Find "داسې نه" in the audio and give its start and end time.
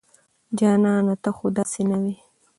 1.57-1.97